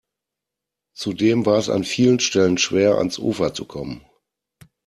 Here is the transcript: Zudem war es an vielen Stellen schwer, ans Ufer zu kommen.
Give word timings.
Zudem 0.97 1.45
war 1.45 1.59
es 1.59 1.69
an 1.69 1.83
vielen 1.83 2.19
Stellen 2.19 2.57
schwer, 2.57 2.95
ans 2.97 3.19
Ufer 3.19 3.53
zu 3.53 3.65
kommen. 3.65 4.03